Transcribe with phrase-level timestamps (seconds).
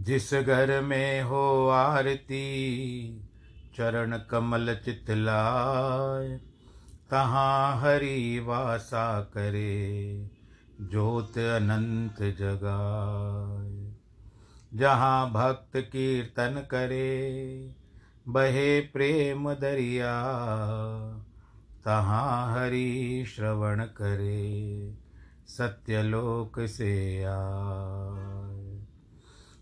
[0.00, 2.40] जिस घर में हो आरती,
[3.76, 6.40] चरण कमल चितलाय
[7.10, 10.30] तहाँ हरि वासा करे,
[10.80, 13.92] ज्योत अनंत जगाए।
[14.74, 17.74] जहाँ भक्त कीर्तन करे,
[18.28, 20.22] बहे प्रेम दरिया।
[21.84, 24.94] तहाँ हरि श्रवण करे,
[25.48, 28.09] सत्यलोक से आए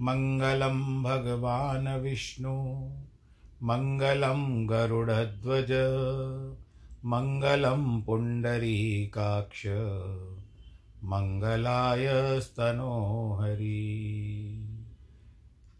[0.00, 2.54] मङ्गलं भगवान् विष्णु,
[3.62, 5.68] मङ्गलं गरुडध्वज,
[7.04, 9.66] मङ्गलं पुण्डरीकाक्ष,
[11.04, 12.06] मङ्गलाय
[12.40, 13.92] स्तनोहरि।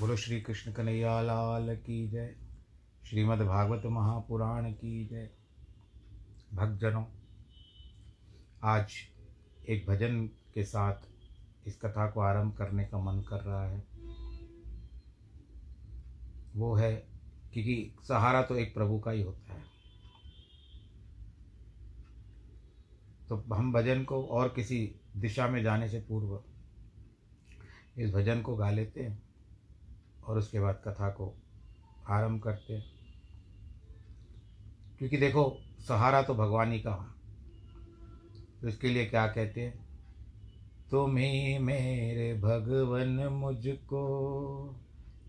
[0.00, 2.36] बोलो श्री कृष्ण कन्हैया लाल की जय।
[3.04, 5.30] श्रीमद् भागवत महापुराण की जय।
[6.54, 7.04] भक्तजनों,
[8.64, 8.92] आज
[9.68, 10.94] एक भजन के साथ
[11.66, 13.95] इस कथा को आरंभ करने का मन कर रहा है।
[16.56, 16.92] वो है,
[17.52, 19.64] क्योंकि सहारा तो एक प्रभु का ही होता है।
[23.28, 26.42] तो हम भजन को और किसी दिशा में जाने से पूर्व
[28.02, 29.22] इस भजन को गा लेते हैं
[30.24, 31.34] और उसके बाद कथा को
[32.08, 32.84] आरंभ करते हैं।
[34.98, 36.94] क्योंकि देखो, सहारा तो भगवान ही का
[38.60, 39.86] तो इसके लिए क्या कहते हैं?
[40.90, 44.02] तुम ही मेरे भगवन मुझको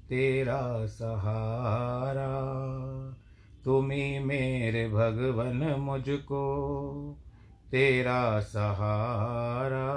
[0.09, 2.38] तेरा सहारा।
[3.65, 6.48] तुम ही मेरे भगवन मुझको,
[7.71, 9.94] तेरा सहारा।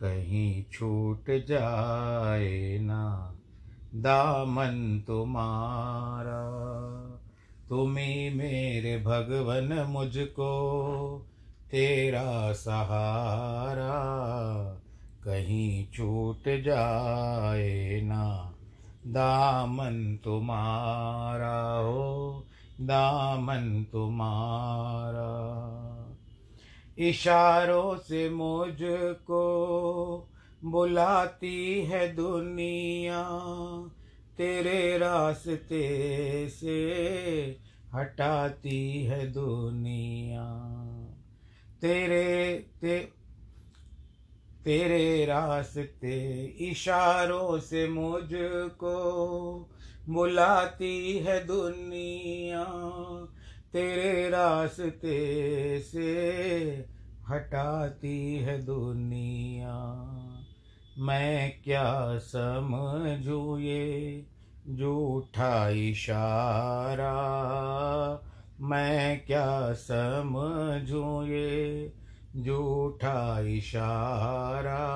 [0.00, 3.34] कहीं छूट जाए ना,
[3.94, 6.46] दामन तुम्हारा।
[7.68, 10.56] तुम्ही मेरे भगवन मुझको,
[11.70, 14.02] तेरा सहारा।
[15.24, 18.52] कहीं छूट जाए ना
[19.06, 22.46] दामन तुम्हारा हो
[22.80, 25.26] दामन तुम्हारा।
[26.98, 29.42] इशारों से मुझको
[30.64, 33.28] बुलाती है दुनिया,
[34.36, 36.76] तेरे रास्ते से
[37.94, 40.72] हटाती है दुनिया।
[41.80, 43.15] तेरे ते
[44.66, 48.96] तेरे रास्ते इशारों से मुझको
[50.08, 52.64] बुलाती है दुनिया।
[53.72, 56.08] तेरे रास्ते से
[57.28, 59.76] हटाती है दुनिया।
[60.98, 64.26] मैं क्या समझू ये
[64.70, 67.16] झूठा इशारा?
[68.60, 71.92] मैं क्या समझू ये
[72.42, 74.86] झूठा इशारा,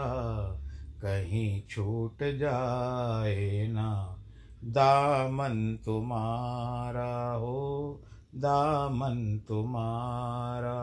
[1.03, 4.17] कहीं छूट जाए ना।
[4.65, 8.01] दामन तुम्हारा हो,
[8.35, 10.81] दामन तुम्हारा।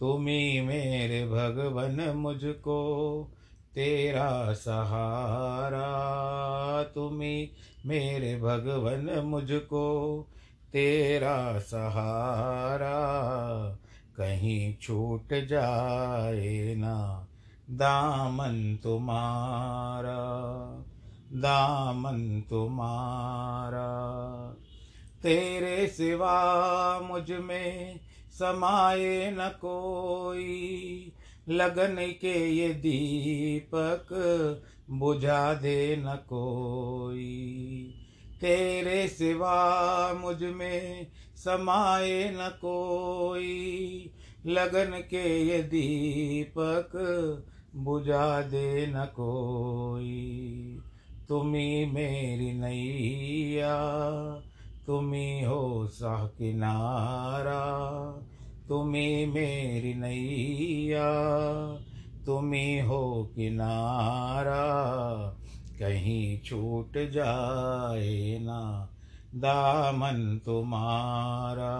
[0.00, 2.92] तुम्ही मेरे भगवन, मुझको
[3.74, 5.92] तेरा सहारा।
[6.82, 7.50] तुम्ही
[7.86, 10.26] मेरे भगवन, मुझको
[10.72, 12.98] तेरा सहारा।
[14.16, 17.28] कहीं छूट जाए ना,
[17.70, 20.22] दामन तुम्हारा
[21.32, 23.88] दामन तुम्हारा।
[25.22, 28.00] तेरे सिवा मुझमें
[28.30, 31.12] समाये न कोई,
[31.48, 34.08] लगन के ये दीपक
[34.90, 37.28] बुझा दे न कोई।
[38.40, 41.06] तेरे सिवा मुझमें
[41.44, 44.10] समाये न कोई।
[44.46, 46.90] लगन के ये दीपक
[47.76, 50.22] बुझा दे न कोई।
[51.28, 53.76] तुम्ही मेरी नैया,
[54.86, 57.62] तुम्ही हो साह किनारा।
[58.68, 61.12] तुम्ही मेरी नैया,
[62.26, 64.62] तुम्ही हो किनारा।
[65.78, 68.88] कहीं छूट जाए ना
[69.34, 71.76] दामन तुम्हारा,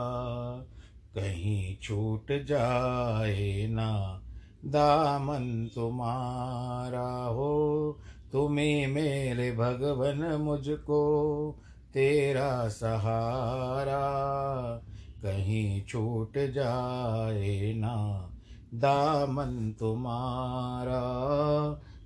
[1.15, 4.23] कहीं छूट जाए ना।
[4.65, 7.99] दामन तुम्हारा हो,
[8.33, 11.03] तुम्हें मेरे भगवन मुझको,
[11.95, 14.11] तेरा सहारा,
[15.23, 18.29] कहीं छूट जाए ना।
[18.75, 21.01] दामन तुम्हारा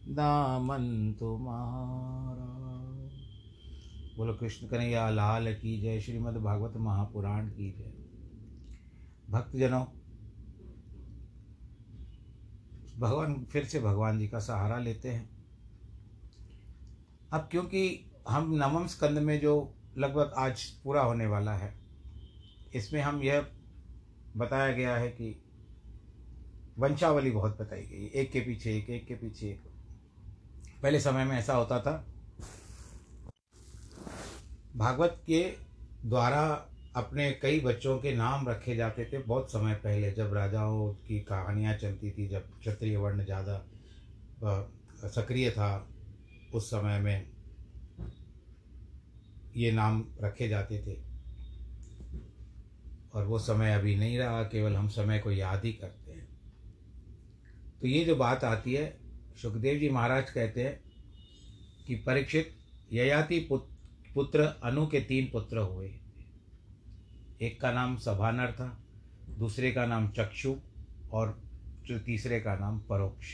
[0.09, 2.56] दामन तुम्हारा।
[4.17, 7.93] बोलो, कृष्ण कन्हैया लाल की जय, श्रीमद् भागवत महापुराण की जय।
[9.31, 9.85] भक्तजनों,
[12.99, 15.29] भगवान फिर से भगवान जी का सहारा लेते हैं।
[17.33, 17.85] अब क्योंकि
[18.29, 19.55] हम नवम स्कंद में जो
[19.99, 21.73] लगभग आज पूरा होने वाला है,
[22.75, 23.47] इसमें हम यह
[24.37, 25.35] बताया गया है कि
[26.79, 29.73] वंशावली बहुत बताई गई, एक के पीछे एक एक के पीछे एक।
[30.83, 32.05] पहले समय में ऐसा होता था
[34.77, 35.43] भागवत के
[36.05, 36.43] द्वारा
[36.97, 41.77] अपने कई बच्चों के नाम रखे जाते थे बहुत समय पहले, जब राजाओं की कहानियाँ
[41.79, 45.89] चलती थी, जब क्षत्रिय वर्ण ज़्यादा सक्रिय था,
[46.55, 47.27] उस समय में
[49.57, 50.97] ये नाम रखे जाते थे।
[53.15, 56.27] और वो समय अभी नहीं रहा, केवल हम समय को याद ही करते हैं।
[57.81, 58.99] तो ये जो बात आती है,
[59.43, 60.81] सुखदेव जी महाराज कहते हैं
[61.87, 62.55] कि परीक्षित
[62.93, 63.76] ययाति पुत्र
[64.63, 65.95] अनु के तीन पुत्र हुए।
[67.43, 68.85] एक का नाम सभानर था,
[69.39, 70.57] दूसरे का नाम चक्षु
[71.13, 71.43] और
[71.91, 73.27] तीसरे का नाम परोक्ष।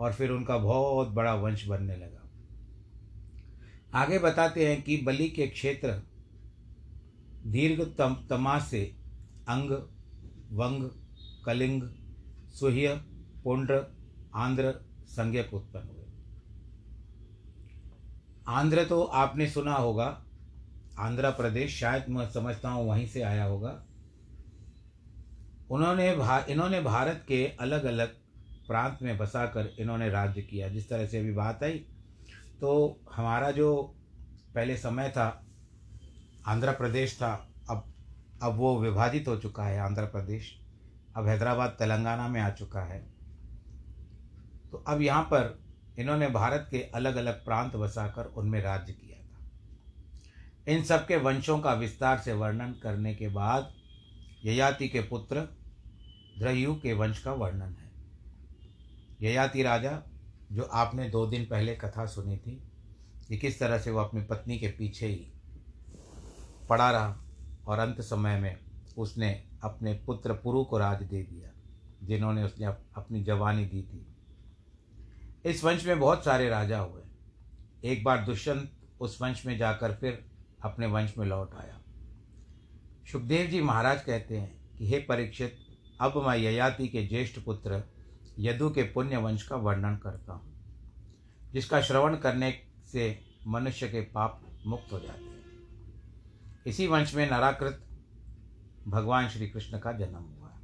[0.00, 2.30] और फिर उनका बहुत बड़ा वंश बनने लगा।
[3.94, 6.02] आगे बताते हैं कि बलि के क्षेत्र
[7.46, 8.96] दीर्घ तम तमा से
[9.48, 9.70] अंग,
[10.52, 10.90] वंग,
[11.46, 11.82] कलिंग,
[12.48, 13.04] सुह्य,
[13.44, 13.86] पुंड्र,
[14.34, 14.74] आंध्र,
[15.06, 15.99] संज्ञक उत्पन्न हुए।
[18.50, 20.06] आंध्र तो आपने सुना होगा,
[20.98, 23.70] आंध्र प्रदेश, शायद मैं समझता हूँ वहीं से आया होगा।
[25.70, 28.16] उन्होंने भा, इन्होंने भारत के अलग अलग
[28.66, 31.78] प्रांत में बसाकर इन्होंने राज्य किया। जिस तरह से अभी बात आई
[32.60, 33.96] तो हमारा जो
[34.54, 35.26] पहले समय था,
[36.46, 37.32] आंध्र प्रदेश था,
[37.70, 37.84] अब
[38.42, 40.52] अब वो विभाजित हो चुका है आंध्र प्रदेश।
[41.16, 43.00] अब हैदराबाद, तेलंगाना में आ चुका है।
[44.72, 45.59] तो अब यहाँ पर
[46.00, 51.72] इन्होंने भारत के अलग अलग प्रांत बसाकर उनमें राज्य किया था। इन सबके वंशों का
[51.74, 53.72] विस्तार से वर्णन करने के बाद
[54.44, 55.40] ययाति के पुत्र
[56.38, 57.90] द्रयु के वंश का वर्णन है।
[59.22, 60.02] ययाति राजा,
[60.52, 62.62] जो आपने दो दिन पहले कथा सुनी थी
[63.28, 65.26] कि किस तरह से वो अपनी पत्नी के पीछे ही
[66.68, 67.16] पड़ा रहा
[67.66, 68.56] और अंत समय में
[68.98, 69.30] उसने
[69.62, 71.50] अपने पुत्र पुरु को राज दे दिया,
[72.02, 74.06] जिन्होंने उसने अपनी जवानी दी थी।
[75.44, 77.02] इस वंश में बहुत सारे राजा हुए।
[77.84, 80.30] एक बार दुष्यंत उस वंश में जाकर फिर
[80.62, 81.80] अपने वंश में लौट आया।
[83.12, 85.58] सुखदेव जी महाराज कहते हैं कि, हे परीक्षित,
[86.00, 87.84] अब मैं ययाति के ज्येष्ठ पुत्र
[88.38, 90.52] यदु के पुण्य वंश का वर्णन करता हूँ,
[91.52, 95.44] जिसका श्रवण करने से मनुष्य के पाप मुक्त हो जाते हैं।
[96.66, 97.86] इसी वंश में नराकृत
[98.88, 100.60] भगवान श्री कृष्ण का जन्म हुआ।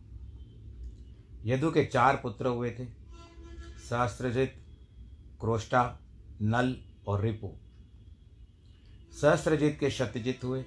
[1.44, 2.86] यदु के चार पुत्र हुए थे
[3.78, 4.65] सहस्त्रजित
[5.40, 5.98] क्रोष्टा,
[6.42, 6.76] नल
[7.06, 7.52] और रिपु।
[9.20, 10.64] सहस्त्रजीत के शतजित हुए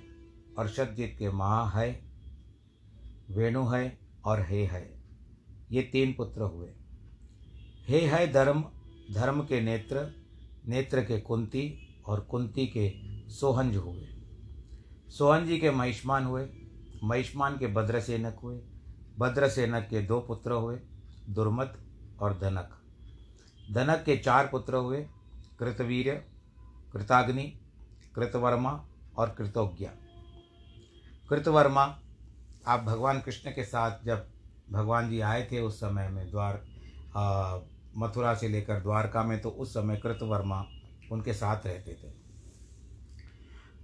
[0.60, 2.02] और शतजित के महा है,
[3.30, 5.02] वेणु है और हे है।
[5.72, 6.68] ये तीन पुत्र हुए।
[7.88, 8.66] हे है धर्म
[9.14, 10.26] धर्म के नेत्र
[10.68, 12.94] नेत्र के कुंती और कुंती के
[13.30, 14.08] सोहंज हुए।
[15.10, 16.50] सोहन जी के महिष्मान हुए।
[17.04, 18.62] महिष्मान के भद्रसेनक हुए।
[19.20, 20.80] भद्रसेनक के दो पुत्र हुए,
[21.30, 21.78] दुर्मत
[22.20, 22.79] और धनक।
[23.72, 25.02] धनक के चार पुत्र हुए,
[25.60, 26.10] कृतवीर,
[26.94, 27.44] कृताग्नि,
[28.16, 28.72] कृतवर्मा
[29.18, 29.92] और कृतोज्ञा।
[31.30, 31.84] कृतवर्मा,
[32.68, 34.28] आप भगवान कृष्ण के साथ जब
[34.72, 36.62] भगवान जी आए थे उस समय में द्वार
[37.98, 40.66] मथुरा से लेकर द्वारका में तो उस समय कृतवर्मा
[41.12, 42.12] उनके साथ रहते थे।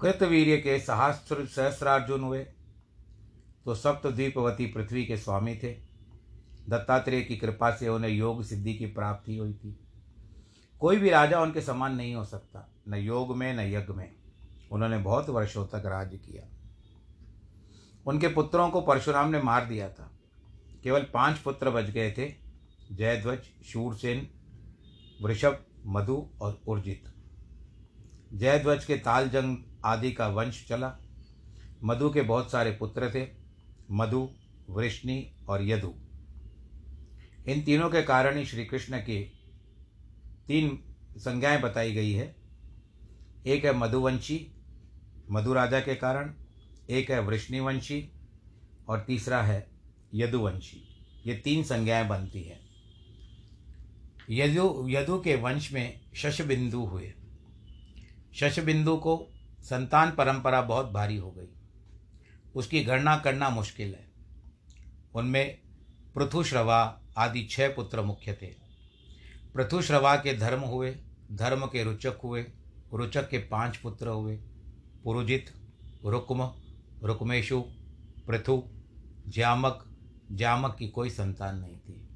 [0.01, 2.44] कृतवीर्य के सहस्त्र सहस्रार्जुन हुए
[3.65, 5.85] तो सप्तद्वीपवती पृथ्वी के स्वामी थे।
[6.69, 9.79] दत्तात्रेय की कृपा से उन्हें योग सिद्धि की प्राप्ति हुई थी।
[10.79, 14.15] कोई भी राजा उनके समान नहीं हो सकता, न योग में, न यज्ञ में।
[14.72, 16.43] उन्होंने बहुत वर्षों तक राज्य किया।
[18.07, 20.12] उनके पुत्रों को परशुराम ने मार दिया था।
[20.84, 22.36] केवल पाँच पुत्र बच गए थे,
[22.91, 24.29] जयध्वज, शूरसेन,
[25.22, 27.03] वृषभ, मधु और उर्जित।
[28.34, 30.98] जयध्वज के तालजंग आदि का वंश चला।
[31.84, 33.27] मधु के बहुत सारे पुत्र थे,
[33.91, 34.29] मधु,
[34.69, 35.93] वृष्णि और यदु।
[37.48, 39.40] इन तीनों के कारण ही श्री कृष्ण की
[40.48, 40.84] तीन
[41.18, 42.36] संज्ञाएँ बताई गई है।
[43.48, 44.52] एक है मधुवंशी
[45.32, 46.34] मधु राजा के कारण,
[46.90, 48.12] एक है वृष्णिवंशी
[48.88, 49.70] और तीसरा है
[50.14, 50.88] यदुवंशी।
[51.28, 52.60] ये तीन संज्ञाएँ बनती हैं।
[54.30, 57.14] यदु यदु के वंश में शशबिंदु हुए।
[58.34, 59.28] शशबिंदु को
[59.62, 61.48] संतान परंपरा बहुत भारी हो गई।
[62.56, 64.12] उसकी गणना करना मुश्किल है।
[65.16, 65.62] उनमें
[66.16, 68.48] पृथुश्रवा आदि छह पुत्र मुख्य थे।
[69.53, 70.98] पृथुश्रवा के धर्म हुए,
[71.31, 72.45] धर्म के रुचक हुए,
[72.93, 74.36] रुचक के पाँच पुत्र हुए,
[75.03, 75.53] पुरुजित,
[76.05, 76.51] रुक्म,
[77.07, 77.62] रुक्मेशु,
[78.27, 78.63] पृथु
[79.27, 79.98] ज्यामक
[80.31, 82.10] जामक की कोई संतान नहीं थी।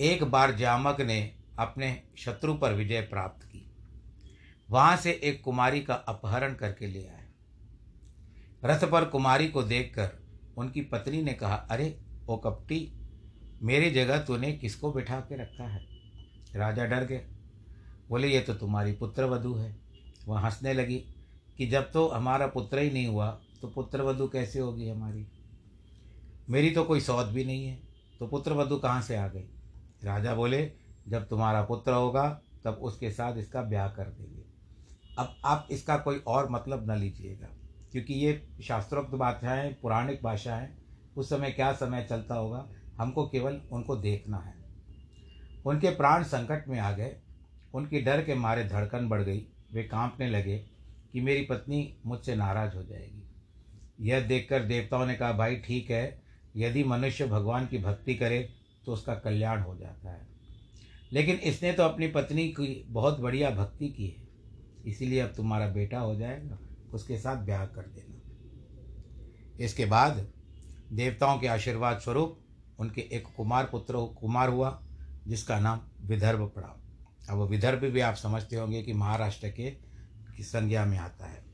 [0.00, 3.72] एक बार जामक ने अपने शत्रु पर विजय प्राप्त की।
[4.70, 7.28] वहाँ से एक कुमारी का अपहरण करके ले आए।
[8.64, 10.10] रथ पर कुमारी को देखकर
[10.56, 13.01] उनकी पत्नी ने कहा, अरे, ओ कपटी
[13.62, 15.80] मेरी जगह तूने किसको बिठा के रखा है?
[16.56, 17.24] राजा डर गए
[18.08, 19.76] बोले, ये तो तुम्हारी पुत्र वधु है।
[20.28, 20.96] वह हंसने लगी
[21.58, 23.30] कि जब तो हमारा पुत्र ही नहीं हुआ
[23.62, 25.26] तो पुत्र वधु कैसे होगी हमारी?
[26.50, 27.78] मेरी तो कोई सौत भी नहीं है
[28.20, 29.44] तो पुत्र वधु कहाँ से आ गई?
[30.04, 30.70] राजा बोले,
[31.08, 32.28] जब तुम्हारा पुत्र होगा,
[32.64, 34.42] तब उसके साथ इसका ब्याह कर देंगे।
[35.18, 37.48] अब आप इसका कोई और मतलब न लीजिएगा,
[37.92, 40.76] क्योंकि ये शास्त्रोक्त भाषाएँ पुराणिक भाषा है
[41.16, 42.68] उस समय क्या समय चलता होगा?
[42.98, 44.54] हमको केवल उनको देखना है।
[45.66, 47.16] उनके प्राण संकट में आ गए।
[47.74, 50.58] उनकी डर के मारे धड़कन बढ़ गई। वे कांपने लगे
[51.12, 53.22] कि मेरी पत्नी मुझसे नाराज़ हो जाएगी।
[54.00, 56.22] यह देखकर देवताओं ने कहा, भाई, ठीक है।
[56.56, 58.48] यदि मनुष्य भगवान की भक्ति करे
[58.86, 60.26] तो उसका कल्याण हो जाता है।
[61.12, 64.28] लेकिन इसने तो अपनी पत्नी की बहुत बढ़िया भक्ति की है।
[64.86, 66.58] इसीलिए अब तुम्हारा बेटा हो जाएगा।
[66.92, 68.18] उसके साथ ब्याह कर देना।
[69.64, 70.32] इसके बाद
[70.92, 72.41] देवताओं के आशीर्वाद स्वरूप
[72.82, 74.78] उनके एक कुमार पुत्र, कुमार हुआ,
[75.26, 76.68] जिसका नाम विदर्भ पड़ा।
[77.30, 79.72] अब वो विदर्भ भी आप समझते होंगे कि महाराष्ट्र के
[80.42, 81.44] संज्ञा में आता है,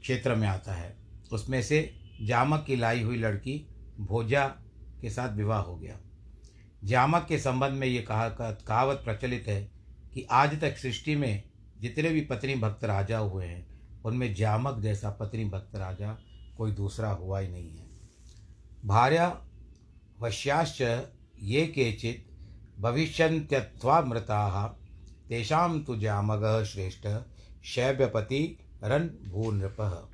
[0.00, 0.96] क्षेत्र में आता है।
[1.32, 1.80] उसमें से
[2.22, 3.56] जामक की लाई हुई लड़की
[4.00, 4.46] भोजा
[5.00, 5.98] के साथ विवाह हो गया।
[6.84, 9.62] जामक के संबंध में ये कहा, कहावत प्रचलित है
[10.14, 11.42] कि आज तक सृष्टि में
[11.80, 13.66] जितने भी पत्नी भक्त राजा हुए हैं,
[14.04, 16.16] उनमें जामक जैसा पत्नी भक्त राजा
[16.56, 17.87] कोई दूसरा हुआ ही नहीं है।
[18.84, 19.44] भार्या
[20.20, 20.80] वश्याश्च
[21.42, 22.24] ये केचित
[22.80, 24.66] भविष्यन्त्यत्वामृता।
[25.28, 27.08] तेषां तु जामग श्रेष्ठ
[27.64, 30.10] शैव्यपति रन भू नृप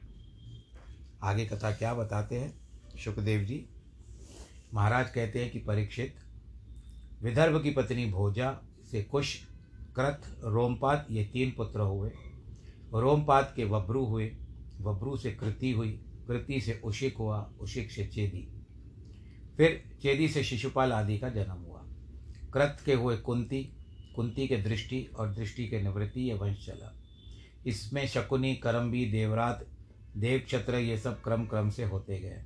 [1.23, 2.61] आगे कथा क्या बताते हैं?
[3.05, 3.67] सुखदेव जी,
[4.75, 6.17] महाराज कहते हैं कि परीक्षित,
[7.23, 8.59] विदर्भ की पत्नी भोजा
[8.91, 9.37] से कुश
[9.97, 12.11] कृत रोमपात ये तीन पुत्र हुए।
[12.95, 14.37] रोमपात के वब्रू हुए,
[14.81, 15.91] वब्रू से कृति हुई,
[16.29, 18.54] कृति से उशिक हुआ उशिक से चेदी।
[19.57, 21.81] फिर चेदी से शिशुपाल आदि का जन्म हुआ।
[22.55, 23.77] कृत के हुए कुंती
[24.17, 26.95] कुंती के दृष्टि और दृष्टि के निवृत्ति ये वंश चला।
[27.67, 29.67] इसमें शकुनी करम्बी देवरात,
[30.17, 32.45] देवक्षत्र ये सब क्रम क्रम से होते गए।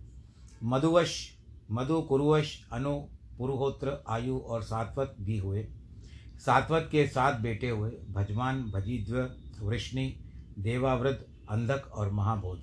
[0.64, 1.36] मधुवश,
[1.70, 2.94] मधु, कुरुवश, अनु,
[3.38, 5.68] पुरुहोत्र, आयु और सात्वत भी हुए।
[6.46, 10.20] सात्वत के सात बेटे हुए भजमान, भजीद्व, वृष्णि,
[10.58, 12.60] देवावृत, अंधक और महाभोज।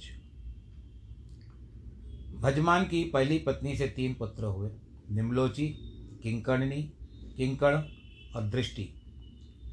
[2.46, 4.70] भजमान की पहली पत्नी से तीन पुत्र हुए।
[5.12, 5.68] निम्लोची,
[6.24, 6.94] किंकर्णी,
[7.38, 7.74] किंकण
[8.36, 8.90] और दृष्टि।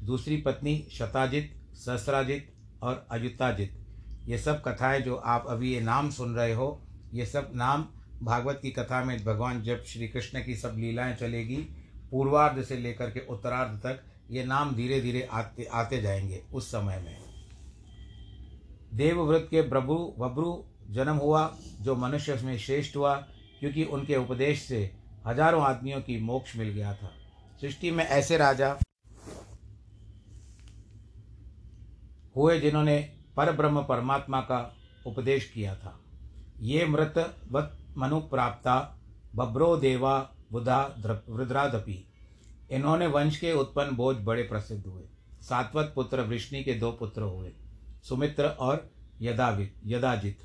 [0.03, 3.85] दूसरी पत्नी शताजित, सहस्राजित और अयुताजित।
[4.25, 6.81] ये सब कथाएँ जो आप अभी ये नाम सुन रहे हो,
[7.13, 7.85] ये सब नाम
[8.23, 11.57] भागवत की कथा में भगवान जब श्री कृष्ण की सब लीलाएँ चलेगी,
[12.11, 17.01] पूर्वार्ध से लेकर के उत्तरार्ध तक ये नाम धीरे धीरे आते आते जाएँगे उस समय
[17.05, 17.17] में।
[18.93, 21.45] देवव्रत के प्रभु, वब्रु जन्म हुआ,
[21.81, 23.15] जो मनुष्य में श्रेष्ठ हुआ,
[23.59, 24.79] क्योंकि उनके उपदेश से
[25.27, 27.11] हज़ारों आदमियों की मोक्ष मिल गया था।
[27.61, 28.77] सृष्टि में ऐसे राजा
[32.35, 32.97] हुए जिन्होंने
[33.37, 34.59] पर ब्रह्म परमात्मा का
[35.07, 35.99] उपदेश किया था।
[36.61, 37.17] ये मृत
[37.51, 38.75] वत मनु प्राप्ता
[39.35, 40.17] बब्रो देवा
[40.51, 40.81] बुधा
[41.29, 42.03] वृद्रादपि
[42.71, 45.03] इन्होंने वंश के उत्पन्न बोझ बड़े प्रसिद्ध हुए।
[45.41, 47.51] सातवत पुत्र वृष्णि के दो पुत्र हुए,
[48.03, 48.89] सुमित्र और
[49.21, 50.37] यदावित यदाजित।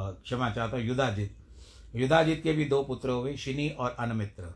[0.00, 1.36] क्षमा चाहता हूँ युदाजित
[1.96, 4.54] युदाजित के भी दो पुत्र हुए शिनी और अनमित्र।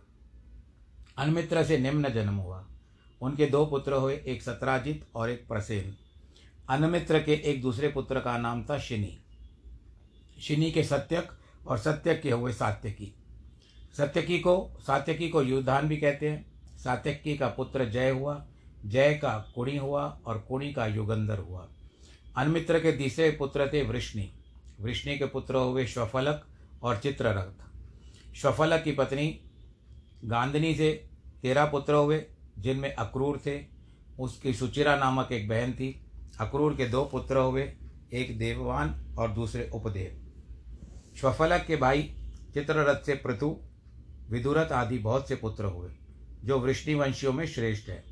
[1.19, 2.69] अनमित्र से निम्न जन्म हुआ।
[3.23, 5.97] उनके दो पुत्र हुए, एक सतराजित और एक प्रसेन।
[6.69, 9.19] अनमित्र के एक दूसरे पुत्र का नाम था शिनी।
[10.41, 13.15] शिनी के सत्यक और सत्यक के हुए सात्यकी।
[13.97, 18.47] सत्यकी को, सात्यकी को युद्धान भी कहते हैं। सात्यकी का पुत्र जय हुआ,
[18.87, 21.69] जय का कुणी हुआ और कुणी का युगंधर हुआ।
[22.37, 24.33] अनमित्र के तीसरे पुत्र थे वृष्णि।
[24.83, 26.47] वृष्णि के पुत्र हुए श्वफलक
[26.83, 27.63] और चित्ररथ।
[28.35, 29.45] श्वफलक की पत्नी
[30.25, 31.09] गांधनी से
[31.43, 32.25] तेरह पुत्र हुए,
[32.59, 33.65] जिनमें अक्रूर थे।
[34.21, 36.07] उसकी सुचिरा नामक एक बहन थी।
[36.41, 37.73] अक्रूर के दो पुत्र हुए,
[38.13, 40.23] एक देववान और दूसरे उपदेव।
[41.17, 42.03] श्वफलक के भाई
[42.55, 43.57] चित्ररथ से पृथु,
[44.31, 45.91] विदुरथ आदि बहुत से पुत्र हुए,
[46.45, 48.05] जो वृष्णिवंशियों में श्रेष्ठ है।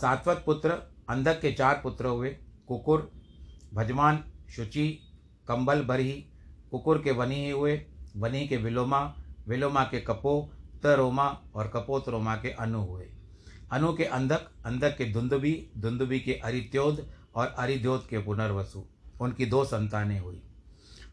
[0.00, 0.70] सात्वत पुत्र,
[1.08, 2.28] अंधक के चार पुत्र हुए,
[2.68, 3.12] कुकुर,
[3.74, 5.13] भजमान, शुचि
[5.48, 6.24] कंबल बरही
[6.70, 7.82] कुकुर के वनी हुए
[8.16, 9.16] वनी के विलोमा
[9.48, 13.06] विलोमा के कपो उत्तर रोमा और कपोत रोमा के अनु हुए।
[13.72, 18.84] अनु के अंधक अंधक के धुंदुबी धुंदुबी के अरित्योद और अरिद्योत के पुनर्वसु,
[19.20, 20.42] उनकी दो संतानें हुई।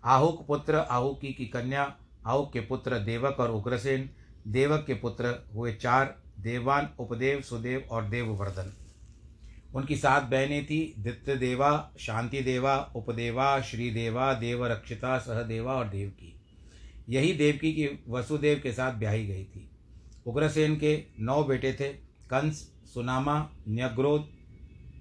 [0.03, 4.09] आहुक पुत्र, आहुकी की कन्या, आहुक के पुत्र देवक और उग्रसेन,
[4.47, 8.73] देवक के पुत्र हुए चार, देवान, उपदेव, सुदेव और देववर्धन।
[9.75, 16.35] उनकी सात बहनें थी दित्य देवा शांति देवा उपदेवा, श्रीदेवा, देवरक्षिता, सहदेवा और देवकी।
[17.09, 19.69] यही देवकी की वसुदेव के साथ ब्याही गई थी।
[20.25, 21.87] उग्रसेन के नौ बेटे थे,
[22.29, 24.29] कंस, सुनामा, न्यग्रोध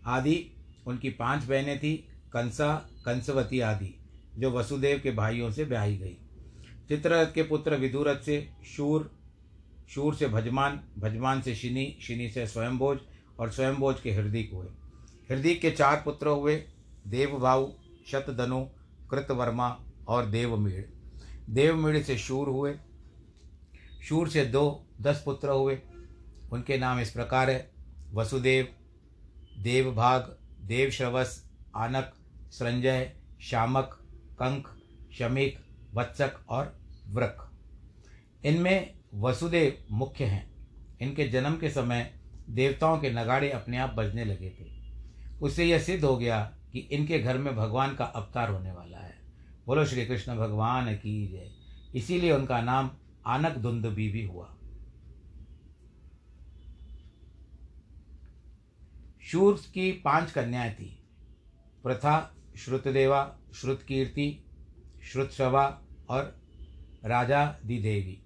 [0.07, 0.51] आदि
[0.87, 1.97] उनकी पाँच बहनें थी,
[2.33, 2.75] कंसा,
[3.07, 3.95] कंसवती आदि,
[4.39, 6.17] जो वसुदेव के भाइयों से ब्याही गई।
[6.89, 9.21] चित्ररथ के पुत्र विदुरथ से शूर
[9.89, 12.99] शूर से भजमान भजमान से शिनी शिनी से स्वयंभोज
[13.41, 14.67] और स्वयंभोज के हृदय हुए
[15.31, 16.57] हृदय के चार पुत्र हुए
[17.07, 17.73] देवभाऊ
[18.07, 18.65] शतधनु,
[19.11, 19.69] कृतवर्मा
[20.09, 20.85] और देवमीड़
[21.51, 22.75] देवमीड़ से शूर हुए,
[24.03, 25.79] शूर से दो, दस पुत्र हुए।
[26.53, 27.71] उनके नाम इस प्रकार है,
[28.13, 28.69] वसुदेव,
[29.59, 32.13] देवभाग, देवश्रवस, आनक,
[32.51, 33.99] संजय, शामक,
[34.35, 34.69] कंक,
[35.19, 35.59] शमिक,
[35.95, 36.77] वत्सक और
[37.09, 37.51] व्रक
[38.45, 40.51] इनमें वसुदेव मुख्य हैं।
[41.01, 42.20] इनके जन्म के समय
[42.51, 44.95] देवताओं के नगाड़े अपने आप बजने लगे थे।
[45.43, 49.15] उससे यह सिद्ध हो गया कि इनके घर में भगवान का अवतार होने वाला है।
[49.67, 51.53] बोलो, श्री कृष्ण, भगवान की जय।
[51.99, 52.91] इसीलिए उनका नाम
[53.27, 54.57] आनक दुंदुबी भी हुआ।
[59.23, 61.09] शूर की पाँच कन्याएँ थी।
[61.83, 64.45] प्रथा, श्रुतदेवा, श्रुतकीर्ति,
[65.13, 66.41] श्रुतश्रवा और
[67.05, 68.23] राजा दी देवी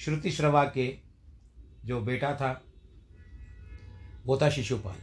[0.00, 1.09] श्रुतिश्रवा के
[1.84, 2.60] जो बेटा था,
[4.26, 4.96] वो था शिशुपाल।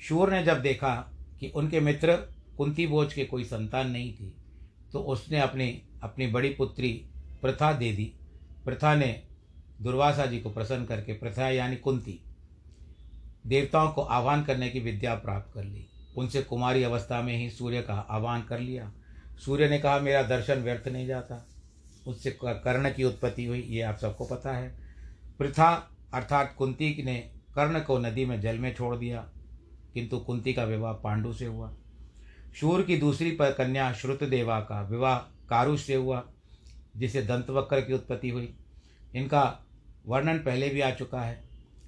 [0.00, 0.94] शूर ने जब देखा
[1.40, 2.16] कि उनके मित्र
[2.56, 4.34] कुंती भोज के कोई संतान नहीं थी
[4.92, 5.70] तो उसने अपनी
[6.02, 6.92] अपनी बड़ी पुत्री
[7.42, 8.12] प्रथा दे दी।
[8.64, 9.22] प्रथा ने
[9.82, 12.18] दुर्वासा जी को प्रसन्न करके, प्रथा यानी कुंती,
[13.46, 17.82] देवताओं को आह्वान करने की विद्या प्राप्त कर ली। उनसे कुमारी अवस्था में ही सूर्य
[17.82, 18.92] का आह्वान कर लिया।
[19.44, 21.46] सूर्य ने कहा, मेरा दर्शन व्यर्थ नहीं जाता।
[22.06, 24.89] उससे कर्ण की उत्पत्ति हुई, ये आप सबको पता है।
[25.40, 29.20] प्रथा अर्थात कुंती ने कर्ण को नदी में जल में छोड़ दिया,
[29.94, 31.72] किंतु कुंती का विवाह पांडु से हुआ।
[32.56, 36.22] शूर की दूसरी पर कन्या श्रुतदेवा का विवाह कारुष से हुआ,
[36.96, 38.54] जिसे दंतवक्र की उत्पत्ति हुई।
[39.14, 39.66] इनका
[40.06, 41.44] वर्णन पहले भी आ चुका है।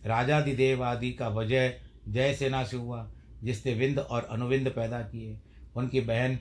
[0.06, 3.10] राजादिदेव आदि का वजय जय सेना से हुआ,
[3.42, 5.40] जिसने विंद और अनुविंद पैदा किए।
[5.76, 6.38] उनकी बहन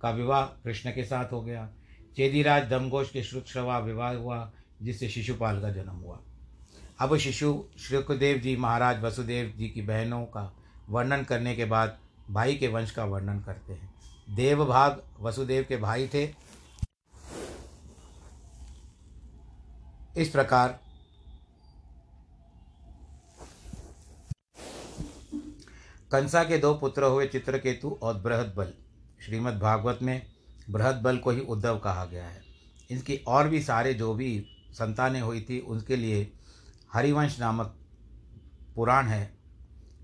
[0.00, 1.68] का विवाह कृष्ण के साथ हो गया।
[2.16, 6.20] चेदीराज दमघोष के श्रुतश्रवा विवाह हुआ। जिससे शिशुपाल का जन्म हुआ।
[7.00, 10.52] अब शिशु श्रुकदेव जी, महाराज वसुदेव जी की बहनों का
[10.88, 11.98] वर्णन करने के बाद
[12.30, 13.94] भाई के वंश का वर्णन करते हैं।
[14.36, 16.24] देवभाग वसुदेव के भाई थे।
[20.16, 20.80] इस प्रकार
[26.12, 28.72] कंसा के दो पुत्र हुए चित्रकेतु और बृहद बल
[29.26, 30.26] श्रीमद् भागवत में
[30.70, 32.42] बृहद बल को ही उद्धव कहा गया है।
[32.90, 34.46] इनकी और भी सारे जो भी
[34.78, 36.32] संतानें हुई थी, उनके लिए
[36.92, 37.76] हरिवंश नामक
[38.76, 39.38] पुराण है।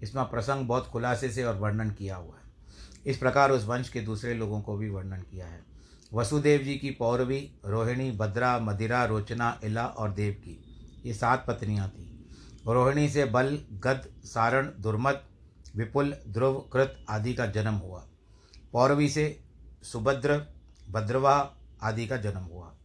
[0.02, 2.42] इसमें प्रसंग बहुत खुलासे से और वर्णन किया हुआ है।
[3.06, 5.64] इस प्रकार उस वंश के दूसरे लोगों को भी वर्णन किया है।
[6.14, 10.64] वसुदेव जी की पौरवी, रोहिणी भद्रा मदिरा, रोचना, इला और देव की,
[11.06, 12.12] ये सात पत्नियाँ थीं।
[12.74, 15.22] रोहिणी से बल, गद, सारण दुर्मद
[15.76, 18.06] विपुल, ध्रुव, कृत आदि का जन्म हुआ।
[18.72, 19.44] पौरवी से
[19.82, 20.54] सुभद्र,
[20.90, 22.76] भद्रवा आदि का जन्म हुआ।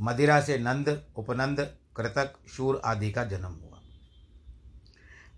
[0.00, 3.80] मदिरा से नंद, उपनंद, कृतक, शूर आदि का जन्म हुआ।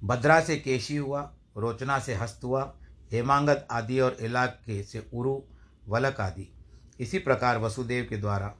[0.04, 2.78] भद्रा से केशी हुआ, रोचना से हस्त हुआ,
[3.12, 5.42] हेमांगत आदि और इलाके से उरु,
[5.88, 6.54] वलक आदि।
[7.00, 8.54] इसी प्रकार वसुदेव के द्वारा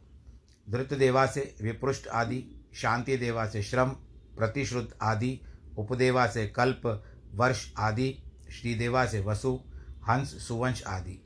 [0.71, 3.89] धृतदेवा से विपृष्ट आदि शांति देवा से श्रम,
[4.37, 5.41] प्रतिश्रुत आदि,
[5.79, 7.05] उपदेवा से कल्प,
[7.35, 9.61] वर्ष आदि, श्रीदेवा से वसु,
[10.09, 11.25] हंस, सुवंश आदि।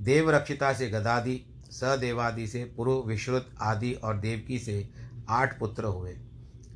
[0.00, 4.88] देवरक्षिता से गदादि सदेवादि से पुरु विश्रुत आदि और देवकी से
[5.28, 6.12] आठ पुत्र हुए।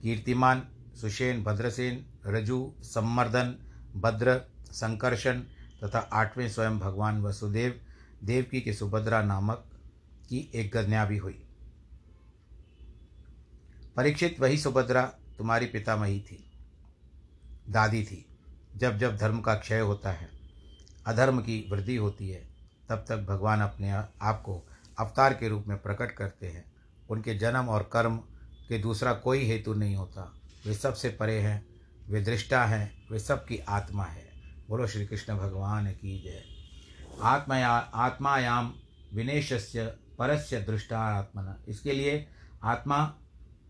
[0.02, 0.68] कीर्तिमान
[1.00, 3.54] सुषेन भद्रसेन, रजु सम्मर्दन
[3.96, 4.40] भद्र,
[4.72, 5.40] संकर्षण
[5.84, 7.80] तथा आठवें स्वयं भगवान वसुदेव,
[8.24, 9.64] देवकी के सुभद्रा नामक
[10.28, 11.42] की एक कन्या भी हुई।
[13.96, 15.02] परीक्षित वही सुभद्रा
[15.38, 16.44] तुम्हारी पितामही थी,
[17.70, 18.24] दादी थी।
[18.76, 20.28] जब जब धर्म का क्षय होता है,
[21.06, 22.48] अधर्म की वृद्धि होती है,
[22.88, 24.66] तब तक भगवान अपने आप को
[25.00, 26.72] अवतार के रूप में प्रकट करते हैं।
[27.10, 28.16] उनके जन्म और कर्म
[28.68, 30.34] के दूसरा कोई हेतु नहीं होता।
[30.66, 31.66] वे सबसे परे हैं,
[32.08, 34.30] वे दृष्टा हैं, वे सबकी आत्मा है।
[34.68, 36.42] बोलो श्री कृष्ण भगवान की जय।
[37.22, 38.74] आत्मया, आत्मायाम
[39.14, 39.86] विनेशस्य,
[40.18, 42.28] परस्य दृष्टा आत्मना इसके लिए
[42.62, 43.14] आत्मा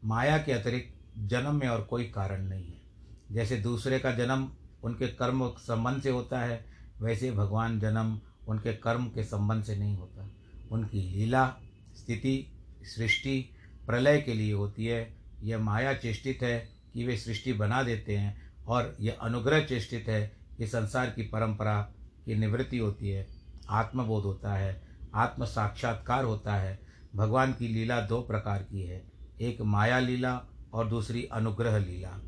[0.04, 2.80] माया के अतिरिक्त जन्म में और कोई कारण नहीं है।
[3.32, 6.64] जैसे दूसरे का जन्म उनके कर्म संबंध से होता है,
[7.00, 10.30] वैसे भगवान जन्म उनके कर्म के संबंध से नहीं होता।
[10.70, 11.56] उनकी लीला,
[11.96, 12.52] स्थिति,
[12.82, 13.50] सृष्टि,
[13.86, 18.52] प्रलय के लिए होती है। यह माया चेष्टित है कि वे सृष्टि बना देते हैं
[18.66, 21.82] और यह अनुग्रह चेष्टित है कि संसार की परंपरा
[22.26, 23.26] की निवृत्ति होती है।
[23.68, 24.82] आत्मबोध होता है,
[25.14, 26.80] आत्म साक्षात्कार होता है।
[27.14, 29.04] भगवान की लीला दो प्रकार की है,
[29.40, 32.20] एक माया लीला और दूसरी अनुग्रह लीला।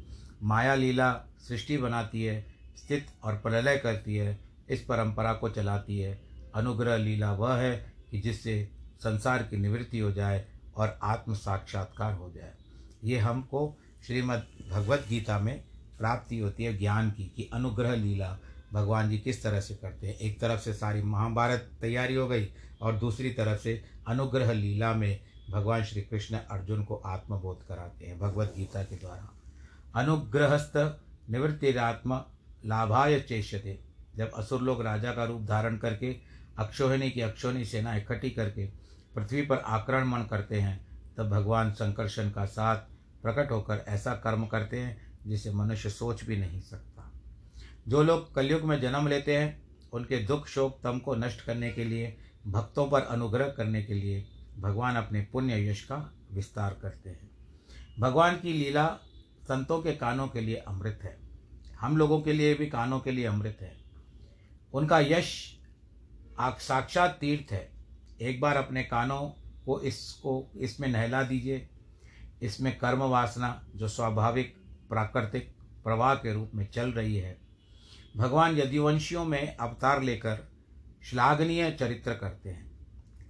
[0.43, 6.23] माया लीला सृष्टि बनाती है, स्थित और प्रलय करती है, इस परंपरा को चलाती है।
[6.55, 8.69] अनुग्रह लीला वह है कि जिससे
[9.01, 10.45] संसार की निवृत्ति हो जाए
[10.77, 12.53] और आत्म साक्षात्कार हो जाए।
[13.05, 15.65] ये हमको श्रीमद् भगवत गीता में
[15.99, 18.39] प्राप्ति होती है ज्ञान की, कि अनुग्रह लीला
[18.73, 22.49] भगवान जी किस तरह से करते हैं। एक तरफ़ से सारी महाभारत तैयारी हो गई
[22.83, 25.21] और दूसरी तरफ़ से अनुग्रह लीला में
[25.51, 29.33] भगवान श्री कृष्ण अर्जुन को आत्मबोध कराते हैं भगवत गीता के द्वारा।
[29.95, 32.23] अनुग्रहस्थ निवृत्तिरात्म
[32.67, 33.79] लाभाय चेष्यते।
[34.17, 38.67] जब असुर लोग राजा का रूप धारण करके अक्षोहिणी की अक्षोहिणी सेना इकट्ठी करके
[39.15, 40.87] पृथ्वी पर आक्रमण करते हैं,
[41.17, 42.77] तब भगवान संकर्षण का साथ
[43.23, 47.13] प्रकट होकर ऐसा कर्म करते हैं, जिसे मनुष्य सोच भी नहीं सकता।
[47.89, 49.63] जो लोग कलयुग में जन्म लेते हैं,
[49.93, 54.29] उनके दुख शोक तम को नष्ट करने के लिए, भक्तों पर अनुग्रह करने के लिए
[54.59, 57.31] भगवान अपने पुण्य यश का विस्तार करते हैं।
[57.99, 58.99] भगवान की लीला
[59.43, 61.19] संतों के कानों के लिए अमृत है।
[61.81, 63.77] हम लोगों के लिए भी कानों के लिए अमृत है।
[64.75, 65.59] उनका यश
[66.51, 67.73] साक्षात तीर्थ है।
[68.21, 69.21] एक बार अपने कानों
[69.67, 71.69] को इसको, इसमें नहला दीजिए।
[72.43, 74.55] इसमें कर्म वासना, जो स्वाभाविक,
[74.89, 77.39] प्राकृतिक प्रवाह के रूप में चल रही है।
[78.17, 80.53] भगवान यदुवंशियों में अवतार लेकर
[81.03, 82.73] श्लाघनीय चरित्र करते हैं।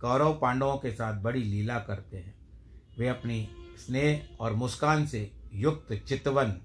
[0.01, 2.35] कौरव पांडवों के साथ बड़ी लीला करते हैं।
[2.99, 3.49] वे अपनी
[3.87, 6.61] स्नेह और मुस्कान से युक्त चितवन,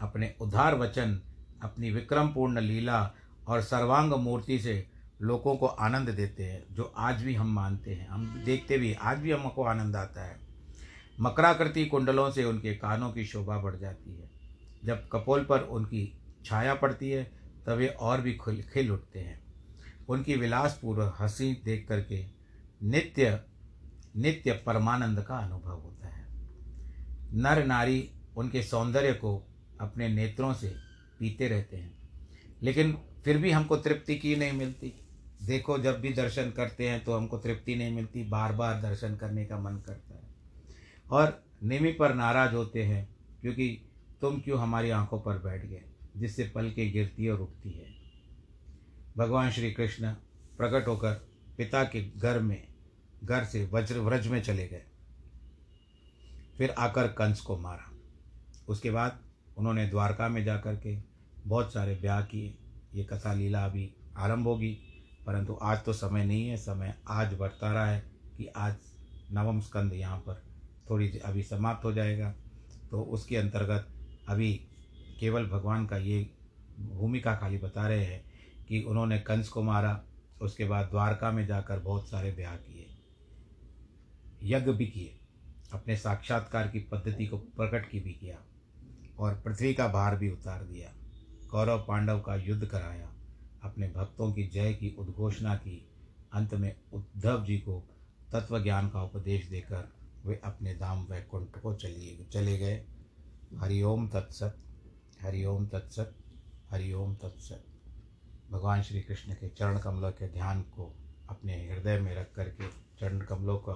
[0.00, 1.20] अपने उदार वचन,
[1.62, 3.14] अपनी विक्रमपूर्ण लीला
[3.48, 8.08] और सर्वांग मूर्ति से लोगों को आनंद देते हैं, जो आज भी हम मानते हैं।
[8.08, 10.40] हम देखते भी आज भी हमको आनंद आता है।
[11.20, 14.30] मकराकृति कुंडलों से उनके कानों की शोभा बढ़ जाती है।
[14.84, 17.24] जब कपोल पर उनकी छाया पड़ती है,
[17.66, 19.40] तब वे और भी खिल खिल उठते हैं।
[20.08, 22.24] उनकी विलासपूर्व हँसी देख करके
[22.82, 23.40] नित्य
[24.16, 26.26] नित्य परमानंद का अनुभव होता है।
[27.32, 29.36] नर नारी उनके सौंदर्य को
[29.80, 30.74] अपने नेत्रों से
[31.20, 31.98] पीते रहते हैं,
[32.62, 34.92] लेकिन फिर भी हमको तृप्ति की नहीं मिलती।
[35.42, 39.44] देखो, जब भी दर्शन करते हैं तो हमको तृप्ति नहीं मिलती बार बार दर्शन करने
[39.44, 40.22] का मन करता है।
[41.10, 43.88] और निमी पर नाराज़ होते हैं, क्योंकि
[44.20, 45.82] तुम क्यों हमारी आँखों पर बैठ गए,
[46.16, 47.94] जिससे पल के गिरती और उठती है।
[49.16, 50.12] भगवान श्री कृष्ण
[50.56, 51.12] प्रकट होकर
[51.56, 52.66] पिता के घर में,
[53.24, 54.82] घर से वज्र, व्रज में चले गए।
[56.58, 57.92] फिर आकर कंस को मारा।
[58.68, 59.24] उसके बाद
[59.56, 60.98] उन्होंने द्वारका में जा कर के
[61.46, 62.58] बहुत सारे ब्याह किए।
[62.94, 64.87] ये कथा लीला अभी आरंभ होगी।
[65.28, 68.00] परंतु आज तो समय नहीं है, समय आज बढ़ता रहा है
[68.36, 68.76] कि आज
[69.32, 70.42] नवम स्कंद यहाँ पर
[70.90, 72.32] थोड़ी अभी समाप्त हो जाएगा।
[72.90, 73.88] तो उसके अंतर्गत
[74.28, 74.52] अभी
[75.20, 76.30] केवल भगवान का ये
[76.80, 78.22] भूमिका खाली बता रहे हैं
[78.68, 80.00] कि उन्होंने कंस को मारा,
[80.42, 82.86] उसके बाद द्वारका में जाकर बहुत सारे ब्याह किए,
[84.44, 85.18] यज्ञ भी किए,
[85.72, 88.38] अपने साक्षात्कार की पद्धति को प्रकट की भी किया
[89.18, 90.92] और पृथ्वी का भार भी उतार दिया,
[91.50, 93.12] कौरव पांडव का युद्ध कराया।
[93.68, 95.76] अपने भक्तों की जय की उद्घोषणा की।
[96.32, 97.82] अंत में उद्धव जी को
[98.32, 99.88] तत्व ज्ञान का उपदेश देकर
[100.26, 102.84] वे अपने धाम वैकुंठ को चलिए, चले गए।
[103.58, 104.56] हरिओम तत्सत
[105.22, 106.14] हरिओम तत्सत
[106.70, 107.64] हरिओम तत्सत।
[108.50, 110.94] भगवान श्री कृष्ण के चरण कमलों के ध्यान को
[111.28, 112.68] अपने हृदय में रख करके,
[113.00, 113.72] चरण कमलों को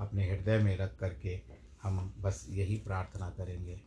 [0.00, 1.40] अपने हृदय में रख करके
[1.82, 3.80] हम बस यही प्रार्थना करेंगे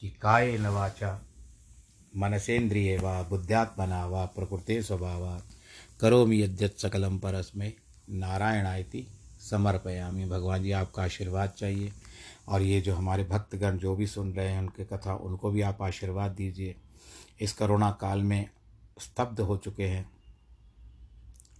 [0.00, 1.27] कि काय नवाचा
[2.16, 5.42] मनसेन्द्रिय व, बुद्ध्यात्मना व, प्रकृति स्वभाव,
[6.00, 7.72] करोमि यद्यत सकलम परस्मे।
[8.10, 9.06] नारायणायति
[9.50, 11.92] समर्पयामी। भगवान जी, आपका आशीर्वाद चाहिए।
[12.48, 15.82] और ये जो हमारे भक्तगण जो भी सुन रहे हैं, उनके कथा, उनको भी आप
[15.82, 16.74] आशीर्वाद दीजिए।
[17.40, 18.50] इस करोना काल में
[19.00, 20.10] स्तब्ध हो चुके हैं।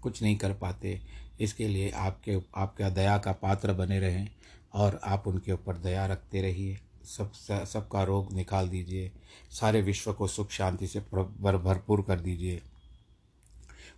[0.03, 1.01] कुछ नहीं कर पाते।
[1.41, 4.29] इसके लिए आपके, आपका दया का पात्र बने रहें
[4.75, 7.33] और आप उनके ऊपर दया रखते रहिए। सब
[7.64, 9.12] सबका रोग निकाल दीजिए।
[9.51, 12.62] सारे विश्व को सुख शांति से भर, भरपूर कर दीजिए।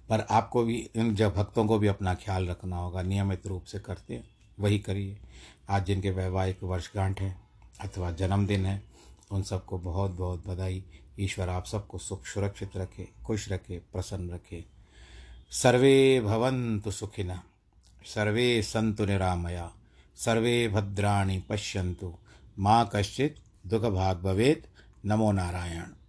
[0.08, 3.78] पर आपको भी, इन जब भक्तों को भी अपना ख्याल रखना होगा, नियमित रूप से
[3.80, 4.22] करते,
[4.60, 5.18] वही करिए।
[5.70, 7.40] आज जिनके वैवाहिक वर्षगांठ है,
[7.80, 8.82] अथवा जन्मदिन है,
[9.30, 10.84] उन सबको बहुत बहुत बधाई।
[11.20, 14.64] ईश्वर आप सबको सुख सुरक्षित रखे, खुश रखे, प्रसन्न रखे।
[15.50, 17.40] सर्वे भवन्तु सुखिनः,
[18.04, 19.72] सर्वे सन्तु निरामया,
[20.16, 22.14] सर्वे भद्राणि पश्यन्तु।
[22.60, 23.34] माँ कश्चित
[23.66, 24.66] दुख भाग भवेद
[25.04, 25.99] नमो नारायण।